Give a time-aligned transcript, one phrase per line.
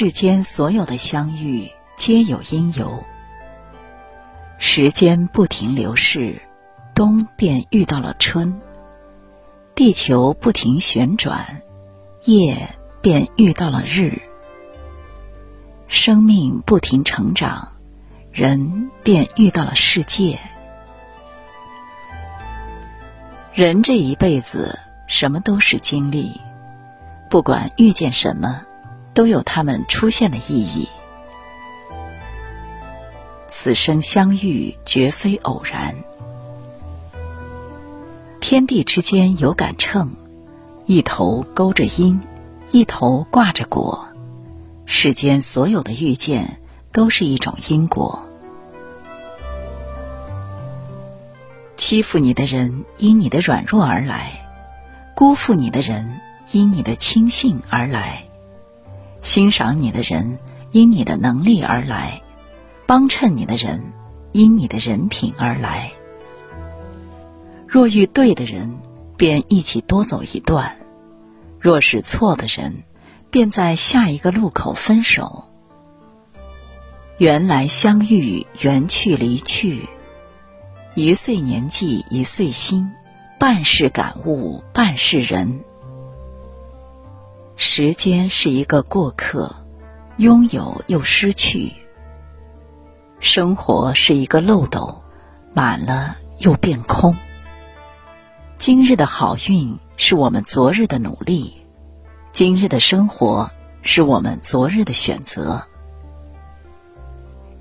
[0.00, 3.02] 世间所有的相遇皆有因由。
[4.56, 6.40] 时间不停流逝，
[6.94, 8.60] 冬便遇到了春；
[9.74, 11.62] 地球不停旋转，
[12.22, 12.68] 夜
[13.02, 14.22] 便遇到了日。
[15.88, 17.72] 生命不停成长，
[18.30, 20.38] 人便遇到了世界。
[23.52, 24.78] 人这一辈子，
[25.08, 26.40] 什么都是经历，
[27.28, 28.64] 不管遇见什么，
[29.18, 30.88] 都有他们出现的意义。
[33.50, 35.92] 此生相遇，绝非偶然。
[38.38, 40.12] 天地之间有杆秤，
[40.86, 42.20] 一头勾着因，
[42.70, 44.06] 一头挂着果。
[44.86, 46.60] 世间所有的遇见，
[46.92, 48.24] 都是一种因果。
[51.76, 54.48] 欺负你的人因你的软弱而来，
[55.16, 56.20] 辜负你的人
[56.52, 58.27] 因你的轻信而来，
[59.28, 60.38] 欣赏你的人
[60.72, 62.22] 因你的能力而来，
[62.86, 63.92] 帮衬你的人
[64.32, 65.92] 因你的人品而来。
[67.66, 68.78] 若遇对的人，
[69.18, 70.70] 便一起多走一段；
[71.60, 72.84] 若是错的人，
[73.30, 75.44] 便在下一个路口分手。
[77.18, 79.86] 缘来相遇，缘去离去。
[80.94, 82.90] 一岁年纪一岁心，
[83.38, 85.60] 半世感悟半世人。
[87.60, 89.52] 时间是一个过客，
[90.18, 91.72] 拥有又失去。
[93.18, 95.02] 生活是一个漏斗，
[95.52, 97.16] 满了又变空。
[98.58, 101.52] 今日的好运是我们昨日的努力，
[102.30, 103.50] 今日的生活
[103.82, 105.60] 是我们昨日的选择。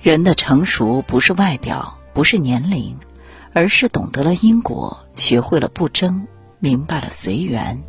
[0.00, 2.98] 人的成熟不是外表，不是年龄。
[3.52, 6.26] 而是懂得了因果，学会了不争，
[6.58, 7.80] 明白了随缘。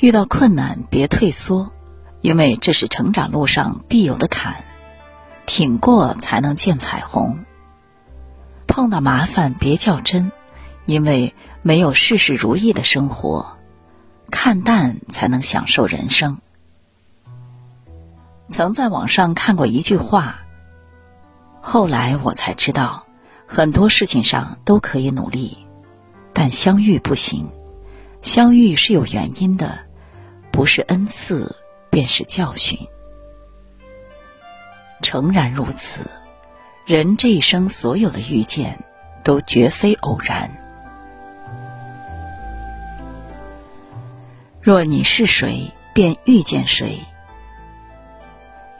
[0.00, 1.72] 遇到困难别退缩，
[2.20, 4.64] 因为这是成长路上必有的坎，
[5.44, 7.40] 挺过才能见彩虹。
[8.68, 10.30] 碰到麻烦别较真，
[10.84, 13.56] 因为没有事事如意的生活，
[14.30, 16.38] 看淡才能享受人生。
[18.48, 20.40] 曾在网上看过一句话。
[21.60, 23.04] 后来我才知道，
[23.48, 25.58] 很多事情上都可以努力，
[26.32, 27.50] 但相遇不行。
[28.22, 29.78] 相遇是有原因的，
[30.58, 31.54] 不是恩赐
[31.88, 32.76] 便是教训。
[35.02, 36.10] 诚然如此，
[36.84, 38.76] 人这一生所有的遇见，
[39.22, 40.50] 都绝非偶然。
[44.60, 46.98] 若你是谁，便遇见谁。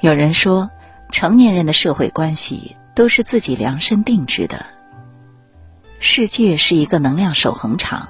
[0.01, 0.69] 有人说。
[1.11, 4.67] 成年人的社会关系都是自己量身定制的。
[6.01, 8.09] 世界是一个能量守恒场，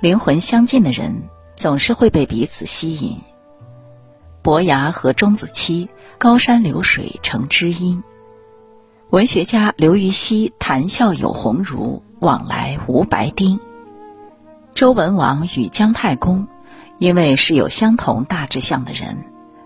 [0.00, 1.28] 灵魂相近的人
[1.60, 3.18] 总是会被彼此吸引。
[4.40, 8.02] 伯牙和钟子期，高山流水成知音。
[9.10, 13.60] 文学家刘禹锡，谈笑有鸿儒，往来无白丁。
[14.72, 16.48] 周文王与姜太公，
[16.96, 19.18] 因为是有相同大志向的人，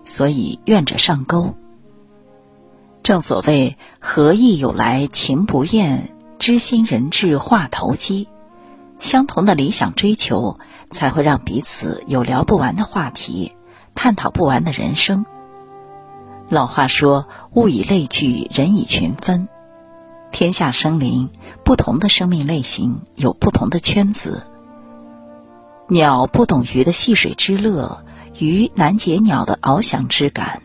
[0.03, 1.55] 所以愿者上钩。
[3.05, 8.27] 正所谓何意有来情不厌，知心人至话投机。
[9.05, 13.55] 相同的理想追求，才会让彼此有聊不完的话题，
[13.95, 15.27] 探讨不完的人生。
[16.49, 19.47] 老话说：“物以类聚，人以群分。”
[20.33, 21.29] 天下生灵，
[21.67, 24.47] 不同的生命类型有不同的圈子。
[25.87, 28.03] 鸟不懂鱼的戏水之乐，
[28.39, 30.63] 鱼难解鸟的翱翔之感。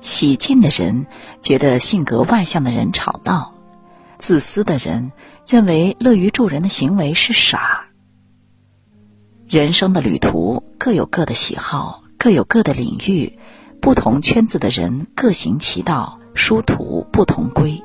[0.00, 1.08] 喜静的人
[1.42, 3.53] 觉得性格外向的人吵闹，
[4.18, 5.12] 自私的人
[5.46, 7.86] 认为乐于助人的行为是傻。
[9.46, 13.38] 人生的旅途各有各的喜好，各有各的领域，
[13.80, 17.82] 不同圈子的人各行其道，殊途不同归。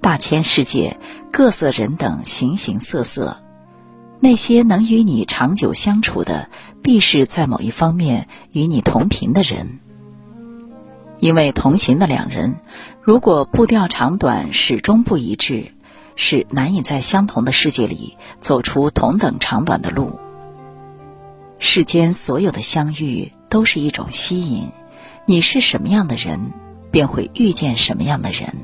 [0.00, 0.98] 大千世界，
[1.32, 3.40] 各色人等，形形色色。
[4.20, 6.50] 那些能与你长久相处的，
[6.82, 9.78] 必是在某一方面与你同频的人。
[11.20, 12.56] 因为同行的两人，
[13.02, 15.72] 如果步调长短始终不一致，
[16.14, 20.18] 是难以在相同的世界里走出同等长短的路。
[21.58, 24.70] 世间所有的相遇都是一种吸引，
[25.26, 26.52] 你是什么样的人，
[26.92, 28.54] 便会遇见什么样的人。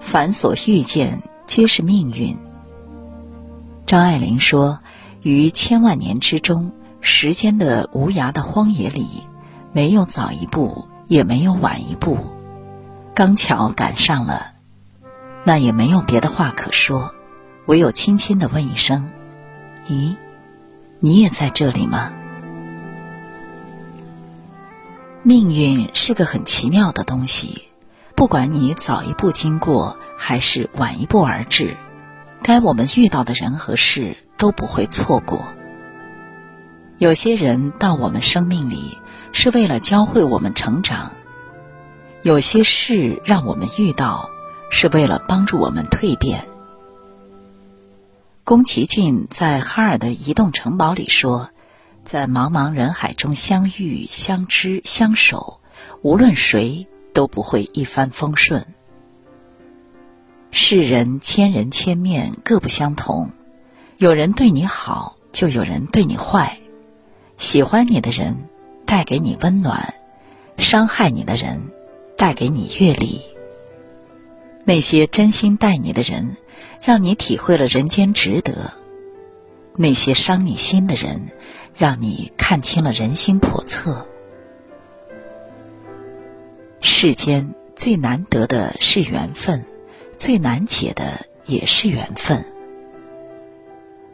[0.00, 2.36] 凡所遇见，皆是命运。
[3.86, 4.80] 张爱玲说
[5.22, 9.06] ：“于千万年之中，时间的无涯的荒野里。”
[9.72, 12.18] 没有早一步，也没有晚一步，
[13.14, 14.52] 刚巧赶上了，
[15.44, 17.14] 那也没有别的话可说，
[17.66, 19.10] 唯有轻轻的问一声
[19.88, 20.16] ：“咦，
[20.98, 22.10] 你也在这里吗？
[25.22, 27.68] 命运是个很奇妙的东西，
[28.16, 31.76] 不管你早一步经过，还是晚一步而至，
[32.42, 35.44] 该我们遇到的人和事都不会错过。
[36.98, 38.98] 有些人到我们生命里，
[39.32, 41.10] 是为了教会我们成长；
[42.22, 44.30] 有些事让我们遇到，
[44.70, 46.44] 是为了帮助我们蜕变。
[48.44, 51.50] 宫崎骏在哈尔的移动城堡里说。
[52.02, 55.60] 在茫茫人海中相遇、相知、相守，
[56.00, 58.66] 无论谁都不会一帆风顺。
[60.50, 63.30] 世人千人千面，各不相同。
[63.98, 66.58] 有人对你好，就有人对你坏。
[67.36, 68.34] 喜欢你的人，
[68.90, 69.94] 带给你温暖；
[70.58, 71.60] 伤害你的人，
[72.16, 73.22] 带给你阅历。
[74.64, 76.36] 那些真心待你的人，
[76.82, 78.72] 让你体会了人间值得；
[79.76, 81.28] 那些伤你心的人，
[81.72, 84.04] 让你看清了人心叵测。
[86.80, 89.64] 世间最难得的是缘分，
[90.16, 92.44] 最难解的也是缘分。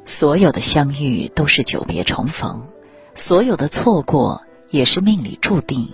[0.04, 2.62] 所有的相遇都是久别重逢，
[3.14, 5.88] 所有的错过也是命里注定。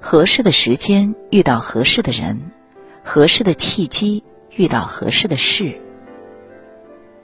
[0.00, 2.50] 合适的时间遇到合适的人，
[3.02, 4.22] 合适的契机
[4.54, 5.80] 遇到合适的事。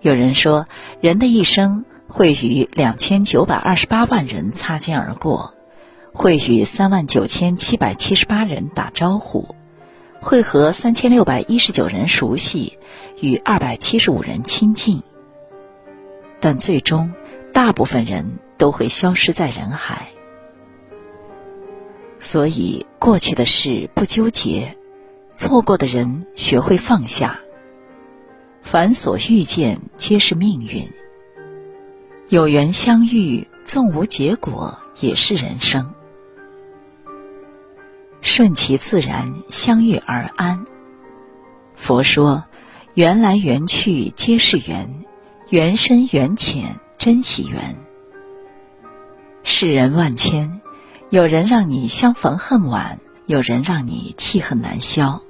[0.00, 0.66] 有人说，
[1.00, 1.84] 人的一生。
[2.06, 5.54] 会与两千九百二十八万人擦肩而过，
[6.12, 9.56] 会与三万九千七百七十八人打招呼，
[10.20, 12.78] 会和三千六百一十九人熟悉，
[13.20, 15.02] 与二百七十五人亲近。
[16.38, 17.12] 但最终，
[17.52, 20.08] 大部分人都会消失在人海。
[22.18, 24.76] 所以，过去的事不纠结，
[25.34, 27.38] 错过的人学会放下。
[28.62, 30.88] 凡所遇见，皆是命运。
[32.28, 35.92] 有缘相遇，纵无结果也是人生。
[38.22, 40.64] 顺其自然，相遇而安。
[41.76, 42.42] 佛说：
[42.94, 44.88] 缘来缘去皆是缘，
[45.50, 47.76] 缘深缘浅珍惜缘。
[49.46, 50.62] 世人万千，
[51.10, 55.20] 有人让你相逢恨晚，有人让你气恨难消。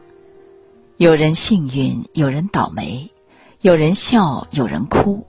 [0.97, 3.11] 有人幸运，有人倒霉，
[3.61, 5.27] 有人笑，有人哭。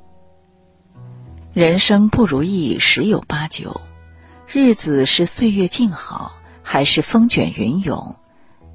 [1.52, 3.82] 人生不如意十有八九，
[4.48, 8.16] 日子是岁月静好，还是风卷云涌，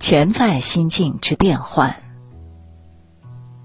[0.00, 1.94] 全在心境之变幻。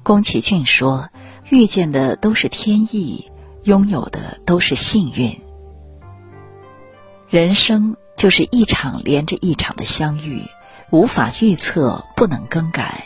[0.03, 1.09] 宫崎骏说
[1.49, 3.31] ：“遇见的都是天意，
[3.63, 5.41] 拥有的都是幸运。
[7.35, 10.41] 人生就是一场连着一场的相遇，
[10.89, 13.03] 无法预测，不能更改。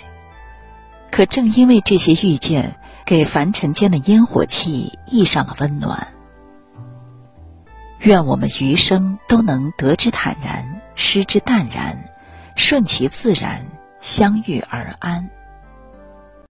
[1.10, 2.78] 可正因为这些遇见。”
[3.10, 6.10] 给凡尘间的烟火气溢上了温暖。
[8.02, 12.08] 愿我们余生都能得之坦然，失之淡然，
[12.56, 13.66] 顺其自然，
[14.00, 15.28] 相遇而安。